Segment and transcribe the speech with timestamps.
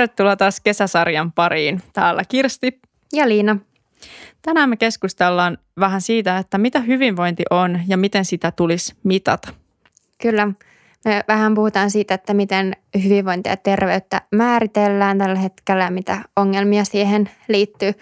[0.00, 1.82] Tervetuloa taas kesäsarjan pariin.
[1.92, 2.80] Täällä Kirsti.
[3.12, 3.56] Ja Liina.
[4.42, 9.48] Tänään me keskustellaan vähän siitä, että mitä hyvinvointi on ja miten sitä tulisi mitata.
[10.22, 10.48] Kyllä.
[11.04, 16.84] Me vähän puhutaan siitä, että miten hyvinvointia ja terveyttä määritellään tällä hetkellä ja mitä ongelmia
[16.84, 17.92] siihen liittyy.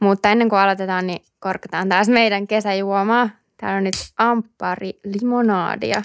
[0.00, 3.30] Mutta ennen kuin aloitetaan, niin korkataan taas meidän kesäjuomaa.
[3.56, 6.02] Täällä on nyt amppari limonaadia.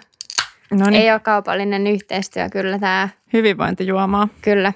[0.71, 3.09] No Ei ole kaupallinen yhteistyö kyllä tämä.
[3.33, 4.27] Hyvinvointijuomaa.
[4.41, 4.73] Kyllä.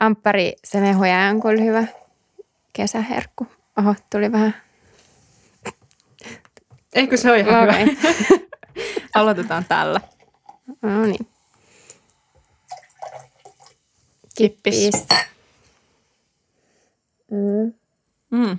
[0.00, 1.84] Amppari se mehuja on kyllä hyvä
[2.72, 3.46] kesäherkku.
[3.78, 4.54] Oho, tuli vähän.
[6.94, 7.84] Eikö se ole ihan Okei.
[7.86, 8.40] hyvä?
[9.14, 10.00] Aloitetaan tällä.
[10.82, 11.26] No niin.
[14.36, 14.74] Kippis.
[14.80, 15.06] Kippis.
[17.30, 17.72] Mm.
[18.30, 18.58] Mm.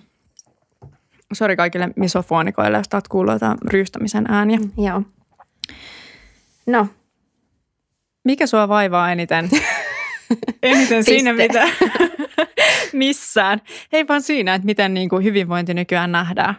[1.34, 4.60] Sori kaikille misofonikoille, jos taat kuulla jotain ryystämisen ääniä.
[4.78, 5.02] Joo.
[6.66, 6.88] No,
[8.24, 9.50] Mikä sua vaivaa eniten?
[10.64, 11.68] eniten siinä, mitä
[12.94, 13.62] missään.
[13.94, 16.56] Ei vaan siinä, että miten niin kuin hyvinvointi nykyään nähdään.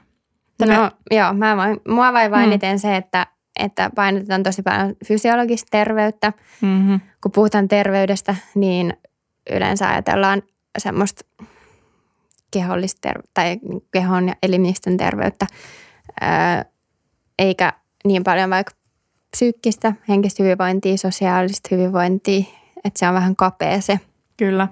[0.59, 2.45] Tämä- no joo, mä voin, mua vaivaa Mm.
[2.45, 3.27] eniten se, että,
[3.61, 6.33] että painotetaan tosi paljon fysiologista terveyttä.
[6.61, 7.01] Mm-hmm.
[7.23, 8.95] Kun puhutaan terveydestä, niin
[9.51, 10.43] yleensä ajatellaan
[10.79, 11.25] semmoista
[12.51, 13.59] kehollista ter- tai
[13.93, 15.47] kehon ja elimistön terveyttä,
[16.21, 16.65] ää,
[17.39, 17.73] eikä
[18.05, 18.73] niin paljon vaikka
[19.31, 22.45] psyykkistä, henkistä hyvinvointia, sosiaalista hyvinvointia,
[22.85, 24.01] että se on vähän kapea se
[24.37, 24.69] Kyllä.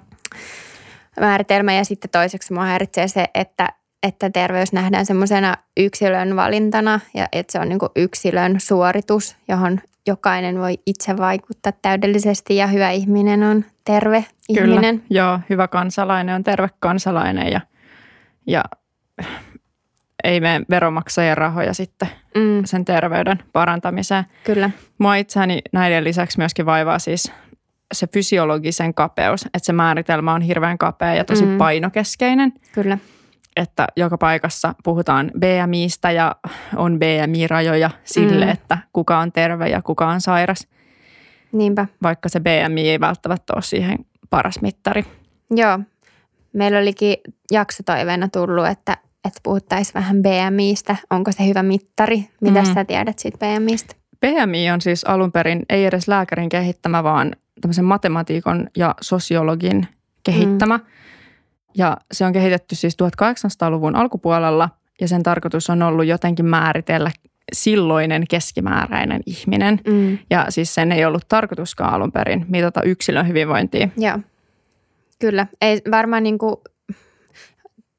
[1.19, 1.73] määritelmä.
[1.73, 3.69] Ja sitten toiseksi mua häiritsee se, että,
[4.03, 10.59] että terveys nähdään semmoisena yksilön valintana ja että se on niin yksilön suoritus, johon jokainen
[10.59, 14.99] voi itse vaikuttaa täydellisesti ja hyvä ihminen on terve ihminen.
[14.99, 15.21] Kyllä.
[15.21, 17.61] Joo, hyvä kansalainen on terve kansalainen ja,
[18.47, 18.63] ja
[20.23, 24.23] ei mene veromaksajien rahoja sitten Mm, sen terveyden parantamiseen.
[24.43, 27.31] kyllä, Mua itseäni näiden lisäksi myöskin vaivaa siis
[27.91, 31.57] se fysiologisen kapeus, että se määritelmä on hirveän kapea ja tosi Mm.
[31.57, 32.97] painokeskeinen, kyllä.
[33.55, 36.35] että joka paikassa puhutaan BMIstä ja
[36.75, 38.51] on BMI-rajoja sille, Mm.
[38.51, 40.67] että kuka on terve ja kuka on sairas,
[41.51, 41.85] Niinpä.
[42.03, 43.97] vaikka se BMI ei välttämättä ole siihen
[44.29, 45.05] paras mittari.
[45.51, 45.79] Joo.
[46.53, 47.15] Meillä olikin
[47.51, 50.95] jaksotoiveena tullut, että, että puhuttaisiin vähän BMIstä.
[51.09, 52.29] Onko se hyvä mittari?
[52.41, 52.73] Mitä Mm.
[52.73, 53.95] sä tiedät siitä BMIstä?
[54.19, 59.87] BMI on siis alun perin ei edes lääkärin kehittämä, vaan tämmöisen matematiikon ja sosiologin
[60.23, 60.77] kehittämä.
[60.77, 60.83] Mm.
[61.77, 64.69] Ja se on kehitetty siis 1800-luvun alkupuolella
[65.01, 67.11] ja sen tarkoitus on ollut jotenkin määritellä
[67.53, 69.79] silloinen keskimääräinen ihminen.
[69.87, 70.17] Mm.
[70.29, 73.89] Ja siis sen ei ollut tarkoituskaan alun perin mitata yksilön hyvinvointia.
[73.97, 74.19] Joo,
[75.19, 75.47] kyllä.
[75.61, 76.55] Ei varmaan niin kuin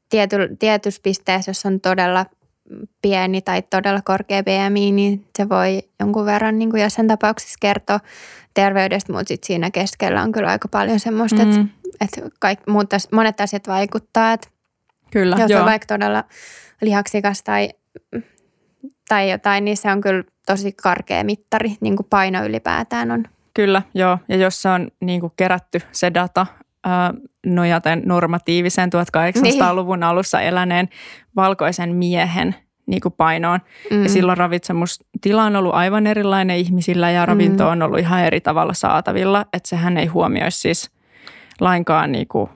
[0.09, 2.27] tiety, tietyssä pisteessä, jos on todella
[3.03, 8.01] pieni tai todella korkea BMI, niin se voi jonkun verran niin kuin jossain tapauksessa kertoa
[8.55, 11.51] terveydestä, mutta sit siinä keskellä on kyllä aika paljon semmoista, mm.
[11.51, 11.69] että, Mm,
[12.01, 14.49] että kaik, muut, monet asiat vaikuttaa, että
[15.11, 15.61] kyllä, jos joo.
[15.61, 16.25] on vaikka todella
[16.81, 17.71] lihaksikas tai,
[19.09, 23.25] tai jotain, niin se on kyllä tosi karkea mittari, niin kuin paino ylipäätään on.
[23.55, 24.19] Kyllä, joo.
[24.29, 26.47] Ja jos se on niin kuin kerätty se data
[26.85, 27.15] ää,
[27.47, 30.89] nojaten normatiivisen 1800-luvun alussa eläneen
[31.37, 32.55] valkoisen miehen
[32.87, 33.61] niin kuin painoon.
[33.91, 34.03] Mm.
[34.03, 38.75] Ja silloin ravitsemustila on ollut aivan erilainen ihmisillä ja ravinto on ollut ihan eri tavalla
[38.75, 39.47] saatavilla.
[39.53, 40.91] Että sehän ei huomioi siis
[41.61, 42.51] lainkaan niin kuin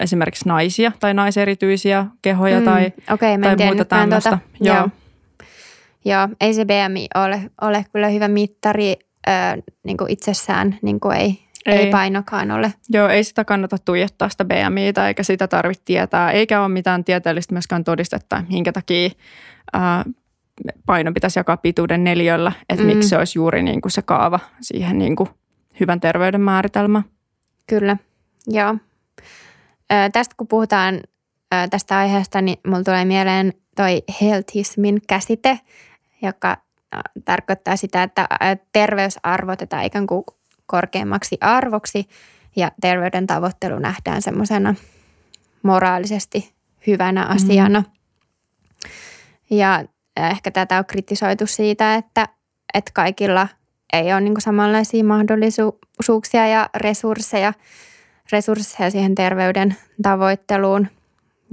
[0.00, 4.30] esimerkiksi naisia tai naiserityisiä kehoja Mm, tai, mä tai muuta tiennytkään tämmöistä.
[4.30, 4.44] Tuota.
[4.60, 4.76] Joo.
[4.76, 4.88] Joo.
[6.04, 8.94] Joo, ei se BMI ole, ole kyllä hyvä mittari
[9.28, 11.76] ö, niin kuin itsessään, niin kuin ei, ei.
[11.78, 11.90] Ei.
[11.90, 12.74] painokaan ole.
[12.90, 16.30] Joo, ei sitä kannata tuijottaa sitä BMItä eikä sitä tarvitse tietää.
[16.30, 19.10] Eikä ole mitään tieteellistä myöskään todistetta, minkä takia
[19.72, 20.04] ää,
[20.86, 22.52] paino pitäisi jakaa pituuden neljöllä.
[22.68, 22.86] Että Mm.
[22.86, 25.28] miksi se olisi juuri niin kuin se kaava siihen niin kuin
[25.80, 27.04] hyvän terveyden määritelmään.
[27.66, 27.96] Kyllä,
[28.46, 28.76] joo.
[29.92, 30.94] Ö, tästä kun puhutaan
[31.54, 35.60] ö, tästä aiheesta, niin mulla tulee mieleen toi healthismin käsite,
[36.22, 36.56] joka
[37.24, 38.36] tarkoittaa sitä, että ö,
[38.72, 40.24] terveys arvotetaan ikään kuin
[40.66, 42.08] korkeammaksi arvoksi
[42.56, 44.74] ja terveyden tavoittelu nähdään semmoisena
[45.62, 46.52] moraalisesti
[46.86, 47.82] hyvänä asiana.
[49.50, 49.84] Ja
[50.16, 52.28] ehkä tätä on kritisoitu siitä, että,
[52.74, 53.48] että kaikilla
[53.92, 57.52] ei ole niin samanlaisia mahdollisuuksia ja resursseja,
[58.32, 60.88] resursseja siihen terveyden tavoitteluun.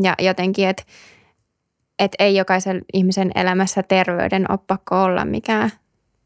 [0.04, 0.84] Ja jotenkin, että,
[2.00, 5.72] että ei jokaisen ihmisen elämässä terveyden ole pakko olla mikään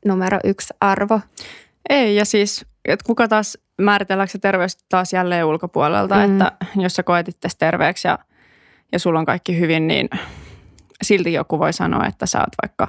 [0.05, 1.19] numero yksi arvo.
[1.89, 6.23] Ei, ja siis, että kuka taas määritelläänkö se terveys taas jälleen ulkopuolelta, Mm.
[6.31, 8.19] että jos sä koet itse terveeksi ja,
[8.91, 10.09] ja sulla on kaikki hyvin, niin
[11.01, 12.87] silti joku voi sanoa, että sä oot vaikka,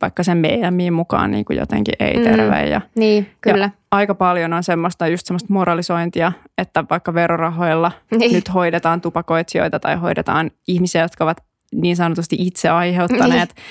[0.00, 2.64] vaikka sen BMI mukaan niin kuin jotenkin ei-terve.
[2.64, 2.70] Mm.
[2.70, 3.64] Ja, niin, kyllä.
[3.64, 8.32] Ja aika paljon on semmoista just semmoista moralisointia, että vaikka verorahoilla niin.
[8.32, 11.44] nyt hoidetaan tupakoitsijoita tai hoidetaan ihmisiä, jotka ovat
[11.74, 13.64] niin sanotusti itse aiheuttaneet niin.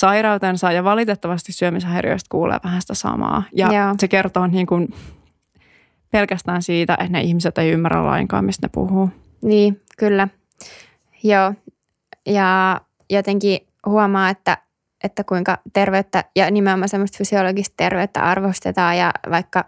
[0.00, 3.42] Sairautensa ja valitettavasti syömishäiriöistä kuulee vähän sitä samaa.
[3.52, 3.94] Ja Joo.
[3.98, 4.88] se kertoo niin kuin
[6.10, 9.10] pelkästään siitä, että ne ihmiset ei ymmärrä lainkaan, mistä ne puhuu.
[9.42, 10.28] Niin, kyllä.
[11.22, 11.54] Joo.
[12.26, 12.80] Ja
[13.10, 14.58] jotenkin huomaa, että,
[15.04, 19.64] että kuinka terveyttä ja nimenomaan semmoista fysiologista terveyttä arvostetaan ja vaikka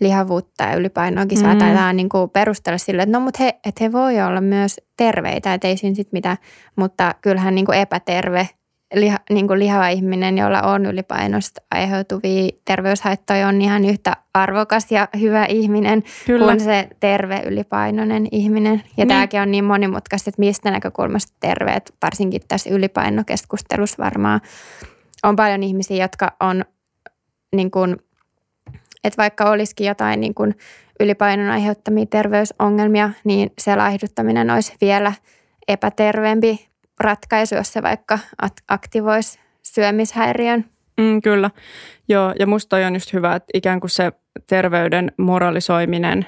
[0.00, 1.44] lihavuutta ja ylipainoakin mm.
[1.44, 5.54] saatetaan niin kuin perustella sille, että no mutta he, että he voi olla myös terveitä,
[5.54, 6.36] että ei siinä sitten mitään,
[6.76, 8.48] mutta kyllähän niin kuin epäterve
[8.94, 15.08] liha, niin kuin lihava ihminen, jolla on ylipainosta aiheutuvia terveyshaittoja, on ihan yhtä arvokas ja
[15.20, 16.44] hyvä ihminen Kyllä.
[16.44, 18.72] kuin se terve ylipainoinen ihminen.
[18.72, 19.08] Ja niin.
[19.08, 24.40] tämäkin on niin monimutkaista, että mistä näkökulmasta terveet, varsinkin tässä ylipainokeskustelussa varmaan
[25.22, 26.64] on paljon ihmisiä, jotka on
[27.56, 27.96] niin kuin,
[29.04, 30.54] että vaikka olisikin jotain niin kuin
[31.00, 35.12] ylipainon aiheuttamia terveysongelmia, niin se laihduttaminen olisi vielä
[35.68, 36.68] epäterveempi
[37.00, 38.18] ratkaisu, jos se vaikka
[38.68, 40.64] aktivoisi syömishäiriön.
[41.00, 41.50] Mm, kyllä.
[42.08, 44.12] Joo, ja musta on just hyvä, että ikään kuin se
[44.46, 46.26] terveyden moralisoiminen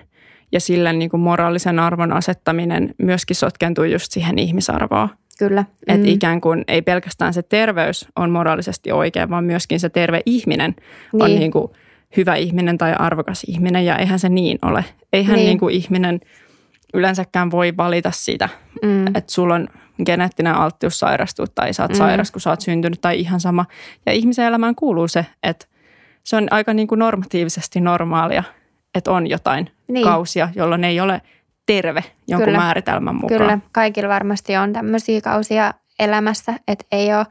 [0.52, 5.08] ja sille niin kuin moraalisen arvon asettaminen myöskin sotkentuu just siihen ihmisarvoon.
[5.38, 5.62] Kyllä.
[5.62, 5.94] Mm.
[5.94, 10.74] Että ikään kuin ei pelkästään se terveys on moraalisesti oikein, vaan myöskin se terve ihminen
[11.12, 11.22] niin.
[11.22, 11.68] on niin kuin
[12.16, 14.84] hyvä ihminen tai arvokas ihminen ja eihän se niin ole.
[15.12, 15.46] Eihän niin.
[15.46, 16.20] Niin kuin ihminen
[16.94, 18.48] yleensäkään voi valita sitä,
[18.82, 19.06] mm.
[19.06, 19.68] että sulla on
[20.06, 21.96] geneettinen alttius sairastua tai sä oot mm.
[21.96, 23.66] sairas, kun sä oot syntynyt tai ihan sama.
[24.06, 25.66] Ja ihmisen elämään kuuluu se, että
[26.24, 28.44] se on aika niin kuin normatiivisesti normaalia,
[28.94, 30.04] että on jotain niin.
[30.04, 31.22] kausia, jolloin ei ole
[31.66, 32.58] terve jonkun Kyllä.
[32.58, 33.40] määritelmän mukaan.
[33.40, 37.26] Kyllä, kaikilla varmasti on tämmöisiä kausia elämässä, että ei ole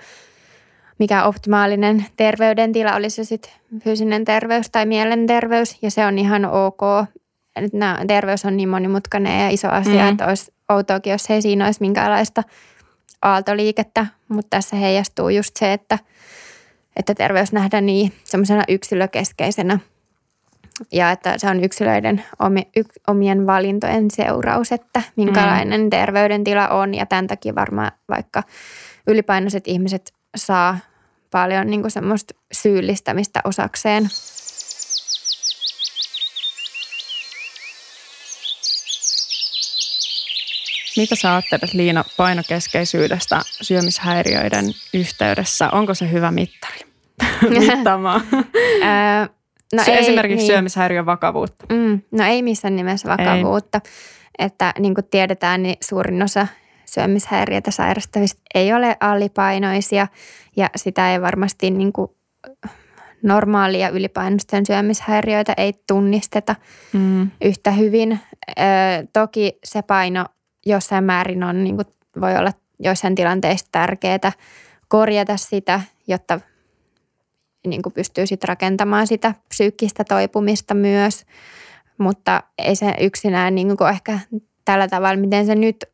[1.00, 3.52] mikä optimaalinen terveydentila, olisi se sitten
[3.84, 6.82] fyysinen terveys tai mielenterveys, ja se on ihan ok.
[7.74, 10.10] Nämä, terveys on niin monimutkainen ja iso asia, mm.
[10.10, 12.44] että olisi outoakin, jos ei siinä olisi minkäänlaista
[13.22, 16.00] aaltoliikettä, mutta tässä heijastuu just se, että,
[16.96, 19.80] että terveys nähdään niin semmoisena yksilökeskeisenä
[20.92, 25.90] ja että se on yksilöiden omi, yk, omien valintojen seuraus, että minkälainen mm.
[25.90, 28.44] terveydentila on ja tämän takia varmaan vaikka
[29.08, 30.78] ylipainoiset ihmiset saa
[31.32, 34.04] paljon niin semmoista syyllistämistä osakseen.
[40.98, 45.70] Mitä sä ajattelet Liina painokeskeisyydestä syömishäiriöiden yhteydessä?
[45.70, 46.80] Onko se hyvä mittari
[47.60, 48.22] mittaamaan?
[49.74, 50.54] no se ei, esimerkiksi niin.
[50.54, 51.66] syömishäiriön vakavuutta.
[51.70, 53.82] Mm, no ei missään nimessä vakavuutta.
[53.86, 53.92] Ei.
[54.46, 56.48] Että niin kuin tiedetään, niin suurin osa
[56.86, 60.08] syömishäiriötä sairastavista ei ole alipainoisia
[60.58, 62.12] ja sitä ei varmasti niin kuin
[63.24, 66.56] normaalia ylipainoisten syömishäiriöitä ei tunnisteta
[66.94, 67.32] mm.
[67.42, 68.20] yhtä hyvin.
[68.50, 68.54] Ö,
[69.14, 70.26] toki se paino
[70.68, 71.88] jossain määrin on, niin kuin
[72.22, 74.32] voi olla joissain tilanteissa tärkeää
[74.88, 76.40] korjata sitä, jotta
[77.68, 81.26] niin kuin pystyy sit rakentamaan sitä psyykkistä toipumista myös.
[81.98, 84.20] Mutta ei se yksinään niin kuin ehkä
[84.66, 85.86] tällä tavalla, miten se nyt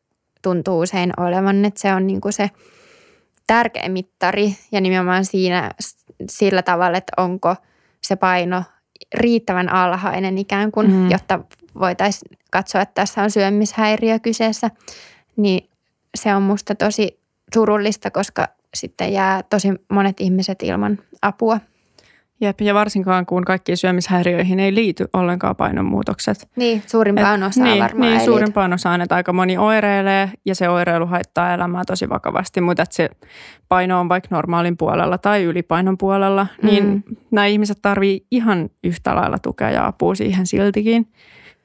[0.42, 2.50] tuntuu usein olevan, että se on niin kuin se
[3.46, 5.70] tärkeä mittari ja nimenomaan siinä
[6.30, 7.56] sillä tavalla, että onko
[8.00, 8.62] se paino
[9.14, 11.10] riittävän alhainen ikään kuin, mm.
[11.10, 11.40] jotta
[11.78, 14.70] voitaisiin katsoa, että tässä on syömishäiriö kyseessä,
[15.36, 15.68] niin
[16.14, 17.20] se on musta tosi
[17.54, 21.60] surullista, koska sitten jää tosi monet ihmiset ilman apua.
[22.40, 26.48] Jep, ja varsinkaan kun kaikkiin syömishäiriöihin ei liity ollenkaan painonmuutokset.
[26.56, 31.06] Niin, suurimpaan osaan niin, varmaan Niin, suurimpaan osaan, että aika moni oireilee ja se oireilu
[31.06, 33.10] haittaa elämää tosi vakavasti, mutta että se
[33.68, 37.02] paino on vaikka normaalin puolella tai ylipainon puolella, niin mm.
[37.30, 41.08] nämä ihmiset tarvii ihan yhtä lailla tukea ja apua siihen siltikin.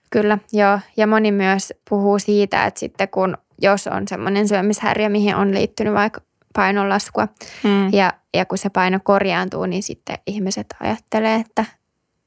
[0.09, 0.79] Kyllä, joo.
[0.97, 5.93] Ja moni myös puhuu siitä, että sitten kun jos on semmoinen syömishäiriö, mihin on liittynyt
[5.93, 6.21] vaikka
[6.53, 7.27] painonlaskua
[7.63, 7.93] mm.
[7.93, 11.65] ja, ja kun se paino korjaantuu, niin sitten ihmiset ajattelee, että,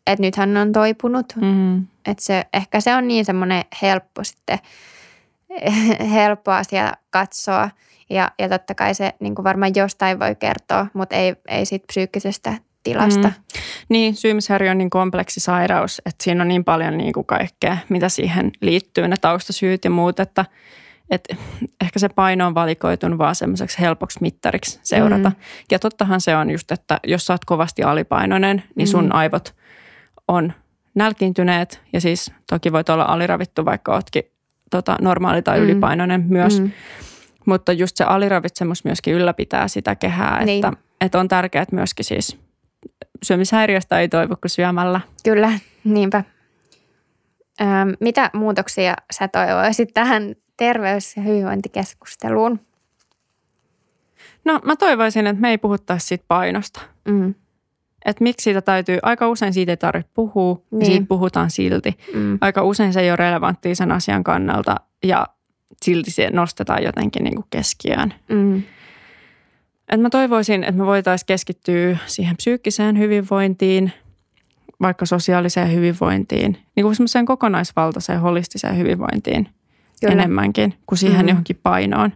[0.06, 1.26] että nythän on toipunut.
[1.40, 1.86] Mm.
[2.06, 4.58] Että se, ehkä se on niin semmoinen helppo sitten,
[6.14, 7.70] helppo asia katsoa
[8.10, 11.86] ja, ja totta kai se niin kuin varmaan jostain voi kertoa, mutta ei, ei siitä
[11.86, 13.28] psyykkisestä tilasta.
[13.28, 13.34] Mm.
[13.88, 18.08] Niin, syömishäiriö on niin kompleksi sairaus, että siinä on niin paljon niin kuin kaikkea, mitä
[18.08, 20.44] siihen liittyy, ne taustasyyt ja muut, että,
[21.10, 21.36] että
[21.80, 25.28] ehkä se paino on valikoitunut vaan semmoiseksi helpoksi mittariksi seurata.
[25.28, 25.36] Mm.
[25.70, 29.10] Ja tottahan se on just, että jos sä oot kovasti alipainoinen, niin sun mm.
[29.12, 29.54] aivot
[30.28, 30.52] on
[30.94, 34.22] nälkiintyneet ja siis toki voit olla aliravittu, vaikka ootkin
[34.70, 35.64] tota, normaali tai mm.
[35.64, 36.60] ylipainoinen myös.
[36.60, 36.70] Mm.
[37.46, 40.64] Mutta just se aliravitsemus myöskin ylläpitää sitä kehää, niin.
[40.64, 42.38] että että on tärkeää myöskin siis
[43.22, 45.00] syömishäiriöstä ei toivu kuin syömällä.
[45.24, 45.52] Kyllä,
[45.84, 46.24] niinpä.
[47.60, 47.64] Ö,
[48.00, 52.60] mitä muutoksia sä toivoisit tähän terveys- ja hyvinvointikeskusteluun?
[54.44, 56.80] No mä toivoisin, että me ei puhuttaisi siitä painosta.
[57.08, 57.34] Mm.
[58.04, 60.78] Että miksi siitä täytyy, aika usein siitä ei tarvitse puhua, niin.
[60.78, 60.86] Niin.
[60.86, 61.98] siitä puhutaan silti.
[62.14, 62.38] Mm.
[62.40, 65.26] Aika usein se ei ole relevanttia sen asian kannalta ja
[65.82, 68.14] silti se nostetaan jotenkin niin kuin keskiöön.
[68.28, 68.62] Mm.
[69.92, 73.92] Et mä toivoisin, että me voitaisiin keskittyä siihen psyykkiseen hyvinvointiin,
[74.80, 79.48] vaikka sosiaaliseen hyvinvointiin, niin kuin semmoiseen kokonaisvaltaiseen holistiseen hyvinvointiin
[80.00, 80.12] Kyllä.
[80.12, 81.28] enemmänkin kuin siihen Mhm.
[81.28, 82.12] johonkin painoon.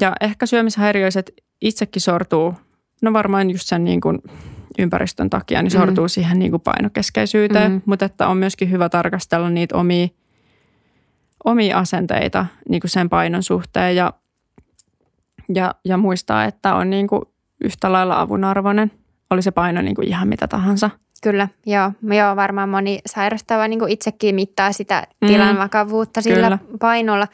[0.00, 2.54] Ja ehkä syömishäiriöiset itsekin sortuu,
[3.02, 4.18] no varmaan just sen niin kuin
[4.78, 7.80] ympäristön takia, niin sortuu siihen niin kuin painokeskeisyyteen, Mhm.
[7.86, 10.08] mutta että on myöskin hyvä tarkastella niitä omia,
[11.44, 14.12] omia asenteita niin kuin sen painon suhteen ja,
[15.54, 17.22] ja, ja muistaa, että on niin kuin
[17.64, 18.90] yhtä lailla avunarvoinen,
[19.30, 20.90] oli se paino niin kuin ihan mitä tahansa.
[21.22, 21.92] Kyllä, joo.
[22.02, 25.28] Joo, varmaan moni sairastava niin kuin itsekin mittaa sitä Mm.
[25.28, 26.58] tilan vakavuutta sillä Kyllä.
[26.80, 27.28] painolla,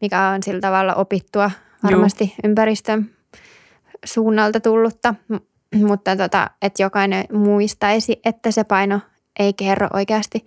[0.00, 1.50] mikä on sillä tavalla opittua
[1.84, 3.10] varmasti ympäristön
[4.04, 5.14] suunnalta tullutta.
[5.28, 5.36] M-
[5.86, 9.00] mutta tota, että jokainen muistaisi, että se paino
[9.38, 10.46] ei kerro oikeasti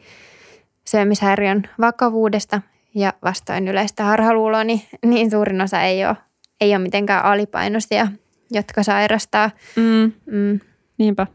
[0.88, 2.62] syömishäiriön vakavuudesta
[2.96, 6.16] ja vastoin yleistä harhaluuloa, niin, niin suurin osa ei ole,
[6.62, 8.08] ei ole mitenkään alipainoisia,
[8.52, 9.52] jotka sairastaa.
[9.76, 10.12] Mm.
[10.26, 10.60] Mm,
[10.98, 11.28] Niinpä.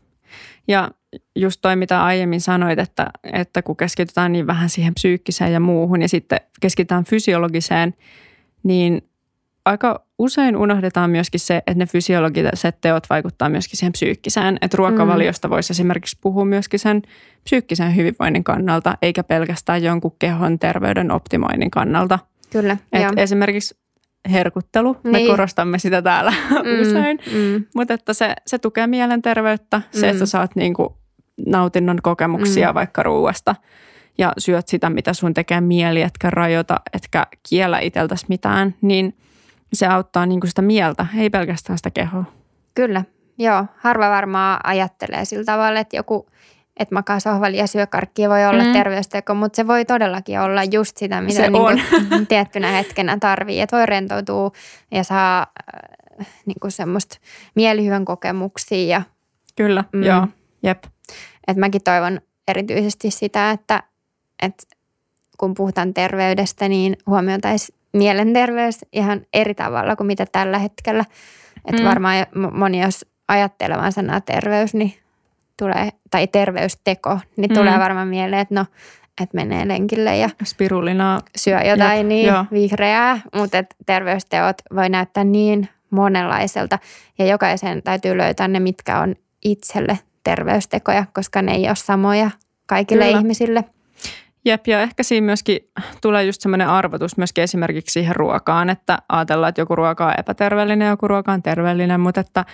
[0.69, 0.91] Ja
[1.37, 6.03] just toi, mitä aiemmin sanoit, että, että kun keskitytään niin vähän siihen psyykkiseen ja muuhun
[6.03, 7.95] ja sitten keskitytään fysiologiseen,
[8.63, 9.09] niin
[9.65, 14.59] aika usein unohdetaan myöskin se, että ne fysiologiset teot vaikuttaa myöskin siihen psyykkiseen.
[14.61, 17.03] Että ruokavaliosta voisi esimerkiksi puhua myöskin sen
[17.45, 22.19] psyykkisen hyvinvoinnin kannalta, eikä pelkästään jonkun kehon terveyden optimoinnin kannalta.
[22.51, 23.13] kyllä, Et joo.
[23.17, 23.77] esimerkiksi
[24.33, 25.31] herkuttelu, me Niin.
[25.31, 26.33] korostamme sitä täällä
[26.81, 27.19] usein.
[27.35, 30.11] Mm, Mutta että se, se tukee mielenterveyttä, se, Mm.
[30.11, 30.97] että sä saat niinku
[31.47, 32.75] nautinnon kokemuksia Mm.
[32.75, 33.55] vaikka ruuasta
[34.19, 39.17] ja syöt sitä, mitä sun tekee mieli, etkä rajoita, etkä kiellä itseltäsi mitään, niin
[39.73, 42.25] se auttaa niinku sitä mieltä, ei pelkästään sitä kehoa.
[42.75, 43.05] Kyllä,
[43.39, 43.67] joo.
[43.77, 46.27] Harva varmaan ajattelee sillä tavalla, että joku,
[46.79, 48.73] että makaa sohvalla ja syö karkkia voi olla Mm.
[48.73, 51.81] terveysteko, mutta se voi todellakin olla just sitä, mitä Se niin on.
[52.11, 53.61] kuin tiettynä hetkenä tarvii.
[53.61, 54.51] Että voi rentoutua
[54.91, 55.47] ja saa
[56.21, 57.17] äh, niin kuin semmoista
[57.55, 58.89] mielihyvän kokemuksia.
[58.89, 59.03] Ja,
[59.57, 60.03] Kyllä, mm.
[60.03, 60.27] Joo,
[60.63, 60.85] jep.
[61.49, 63.83] että mäkin toivon erityisesti sitä, että,
[64.43, 64.65] että
[65.39, 71.05] kun puhutaan terveydestä, niin huomioitaisiin mielenterveys ihan eri tavalla kuin mitä tällä hetkellä.
[71.69, 71.89] Että Mm.
[71.89, 74.95] varmaan mo- moni, jos ajattelevan sanaa terveys, niin
[75.59, 77.55] tulee, tai terveysteko, niin Mm.
[77.55, 78.67] tulee varmaan mieleen, että no,
[79.23, 82.45] että menee lenkille ja Spirulinaa, syö jotain Jep, niin joo.
[82.53, 86.79] vihreää, mutta et terveysteot voi näyttää niin monenlaiselta
[87.19, 92.31] ja jokaisen täytyy löytää ne, mitkä on itselle terveystekoja, koska ne ei ole samoja
[92.67, 93.19] kaikille Kyllä.
[93.19, 93.65] ihmisille.
[94.45, 95.59] Jep, ja ehkä siinä myöskin
[96.03, 100.87] tulee just semmoinen arvotus myöskin esimerkiksi siihen ruokaan, että ajatellaan, että joku ruoka on epäterveellinen
[100.87, 102.45] ja joku ruoka on terveellinen, mutta että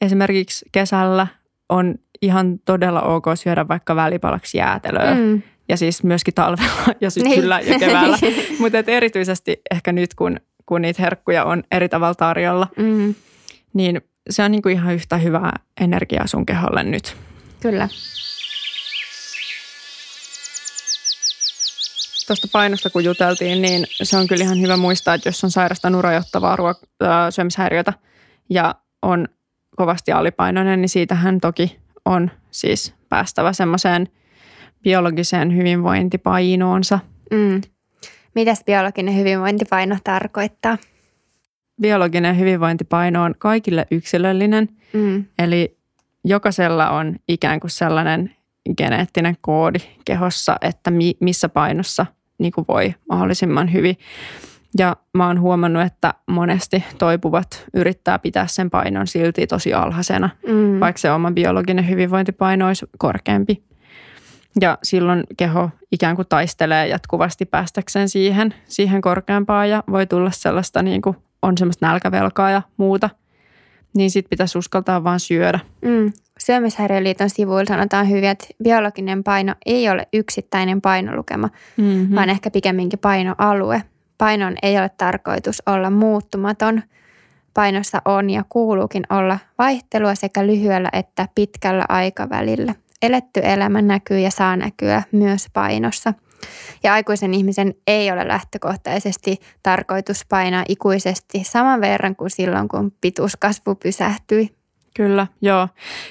[0.00, 1.26] esimerkiksi kesällä
[1.68, 5.14] on ihan todella ok syödä vaikka välipalaksi jäätelöä.
[5.14, 5.42] Mm.
[5.68, 7.72] Ja siis myöskin talvella ja syksyllä Niin.
[7.72, 8.18] ja keväällä.
[8.60, 13.14] mutta et erityisesti ehkä nyt, kun, kun niitä herkkuja on eri tavalla tarjolla, Mm.
[13.74, 17.16] niin se on niinku ihan yhtä hyvää energiaa sun keholle nyt.
[17.60, 17.88] Kyllä.
[22.26, 26.00] Tuosta painosta kun juteltiin, niin se on kyllä ihan hyvä muistaa, että jos on sairastanut
[26.02, 26.86] rajoittavaa ruok-
[27.30, 27.92] syömishäiriötä
[28.50, 29.28] ja on
[29.76, 34.08] kovasti alipainoinen, niin siitähän toki on siis päästävä semmoiseen
[34.82, 36.98] biologiseen hyvinvointipainoonsa.
[37.30, 37.60] Mm.
[38.34, 40.78] Mitäs biologinen hyvinvointipaino tarkoittaa?
[41.82, 45.24] Biologinen hyvinvointipaino on kaikille yksilöllinen, Mm.
[45.38, 45.76] eli
[46.24, 48.34] jokaisella on ikään kuin sellainen
[48.76, 52.06] geneettinen koodi kehossa, että mi- missä painossa
[52.38, 53.96] niin kuin voi mahdollisimman hyvin.
[54.78, 60.80] Ja mä oon huomannut, että monesti toipuvat yrittää pitää sen painon silti tosi alhaisena, Mm.
[60.80, 63.62] vaikka se oma biologinen hyvinvointipaino olisi korkeampi.
[64.60, 70.82] Ja silloin keho ikään kuin taistelee jatkuvasti päästäkseen siihen, siihen korkeampaan ja voi tulla sellaista
[70.82, 73.10] niin kuin on semmoista nälkävelkaa ja muuta.
[73.94, 75.60] Niin sit pitäisi uskaltaa vaan syödä.
[75.82, 76.12] Mm.
[76.38, 82.14] Syömishäiriöliiton sivuilla sanotaan hyvin, että biologinen paino ei ole yksittäinen painolukema, Mm-hmm.
[82.14, 83.82] vaan ehkä pikemminkin painoalue.
[84.18, 86.82] Painon ei ole tarkoitus olla muuttumaton.
[87.54, 92.74] Painossa on ja kuuluukin olla vaihtelua sekä lyhyellä että pitkällä aikavälillä.
[93.02, 96.14] Eletty elämä näkyy ja saa näkyä myös painossa.
[96.82, 103.74] Ja aikuisen ihmisen ei ole lähtökohtaisesti tarkoitus painaa ikuisesti saman verran kuin silloin, kun pituuskasvu
[103.74, 104.56] pysähtyi.
[104.96, 105.68] Kyllä, joo.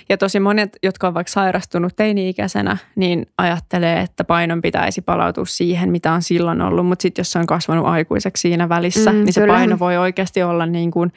[0.10, 5.92] Ja tosi monet, jotka on vaikka sairastunut teini-ikäisenä, niin ajattelee, että painon pitäisi palautua siihen,
[5.92, 6.88] mitä on silloin ollut.
[6.88, 9.54] Mutta sitten jos se on kasvanut aikuiseksi siinä välissä, mm, niin se kyllä.
[9.54, 11.14] paino voi oikeasti olla niin kuin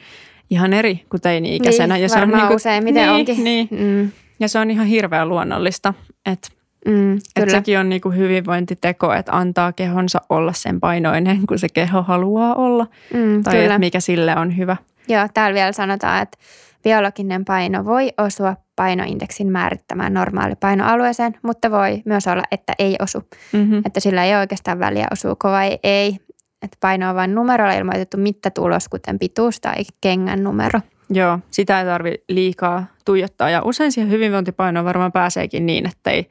[0.49, 1.93] ihan eri kuin teini-ikäisenä.
[1.93, 3.43] Niin, ja se on niin kuin, useimmiten niin, onkin.
[3.43, 3.67] Niin.
[3.71, 4.11] Mm.
[4.39, 5.93] Ja se on ihan hirveän luonnollista,
[6.25, 6.47] että
[6.85, 12.01] Mm, että sekin on niinku hyvinvointiteko, että antaa kehonsa olla sen painoinen, kun se keho
[12.01, 12.87] haluaa olla.
[13.13, 14.77] Mm, tai että mikä sille on hyvä.
[15.07, 16.37] Joo, täällä vielä sanotaan, että
[16.83, 23.19] biologinen paino voi osua painoindeksin määrittämään normaali painoalueeseen, mutta voi myös olla, että ei osu.
[23.53, 23.81] Mm-hmm.
[23.85, 26.17] Että sillä ei oikeastaan väliä osuuko vai ei.
[26.61, 30.79] Että paino on vain numerolla ilmoitettu mittatulos, kuten pituus tai kengän numero.
[31.09, 33.49] Joo, sitä ei tarvi liikaa tuijottaa.
[33.49, 36.29] Ja usein siihen hyvinvointipainoon varmaan pääseekin niin, että ei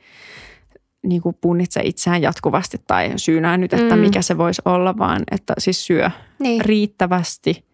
[1.02, 4.00] niin kuin punnitse itseään jatkuvasti tai syynää nyt, että mm.
[4.00, 6.64] mikä se voisi olla, vaan että siis syö niin.
[6.64, 7.67] riittävästi.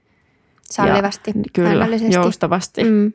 [0.71, 2.85] Sallivasti, ja, Kyllä, joustavasti.
[2.85, 3.13] Mm.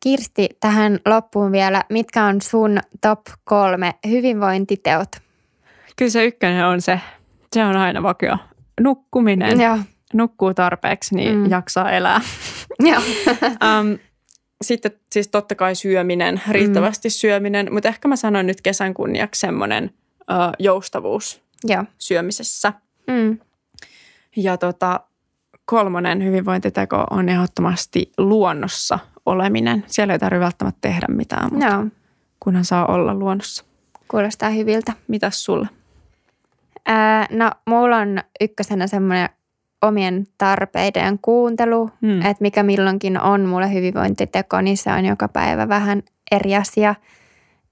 [0.00, 1.84] Kirsti, tähän loppuun vielä.
[1.88, 5.08] Mitkä on sun top kolme hyvinvointiteot?
[5.96, 7.00] Kyllä se ykkönen on se,
[7.52, 8.36] se on aina vakio.
[8.80, 9.60] Nukkuminen.
[9.60, 9.78] Joo.
[10.14, 11.50] Nukkuu tarpeeksi, niin mm.
[11.50, 12.20] jaksaa elää.
[12.90, 13.02] Joo.
[13.80, 13.98] um,
[14.62, 17.12] sitten siis totta kai syöminen, riittävästi mm.
[17.12, 19.90] syöminen, mutta ehkä mä sanon nyt kesän kunniaksi semmoinen
[20.20, 21.84] uh, joustavuus Joo.
[21.98, 22.72] syömisessä.
[23.06, 23.38] Mm.
[24.36, 25.00] Ja tota,
[25.70, 29.84] kolmonen hyvinvointiteko on ehdottomasti luonnossa oleminen.
[29.86, 31.86] Siellä ei tarvitse välttämättä tehdä mitään, mutta no.
[32.40, 33.64] kunhan saa olla luonnossa.
[34.08, 34.92] Kuulostaa hyviltä.
[35.08, 35.68] Mitäs sulle?
[36.86, 39.28] Ää, no, mulla on ykkösenä semmoinen
[39.82, 42.20] omien tarpeiden kuuntelu, hmm.
[42.20, 46.94] että mikä milloinkin on mulle hyvinvointiteko, niin se on joka päivä vähän eri asia.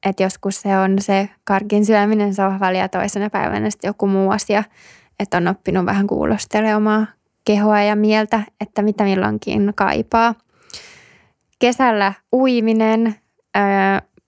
[0.07, 4.65] Että joskus se on se karkin syöminen sohvalla ja toisena päivänä sitten joku muu asia.
[5.21, 7.18] Että on oppinut vähän kuulostelemaan omaa
[7.49, 10.35] kehoa ja mieltä, että mitä milloinkin kaipaa.
[11.59, 13.15] Kesällä uiminen.
[13.57, 13.63] Öö,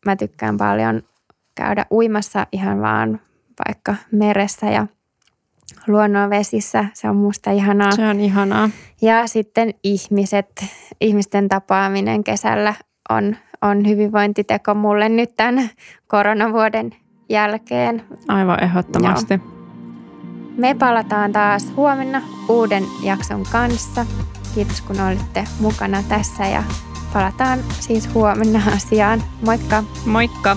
[0.06, 1.02] mä tykkään paljon
[1.54, 3.20] käydä uimassa ihan vaan
[3.66, 4.86] vaikka meressä ja–
[5.86, 6.84] luonnonvesissä.
[6.94, 7.92] Se on musta ihanaa.
[7.92, 8.70] Se on ihanaa.
[9.02, 10.64] Ja sitten ihmiset,
[11.00, 12.74] ihmisten tapaaminen kesällä
[13.10, 15.70] on, on hyvinvointiteko mulle nyt tämän
[16.06, 16.90] koronavuoden
[17.28, 18.02] jälkeen.
[18.28, 19.34] Aivan ehdottomasti.
[19.34, 19.59] Joo.
[20.56, 24.06] Me palataan taas huomenna uuden jakson kanssa.
[24.54, 26.62] Kiitos kun olitte mukana tässä ja
[27.12, 29.22] palataan siis huomenna asiaan.
[29.46, 29.84] Moikka!
[30.06, 30.56] Moikka!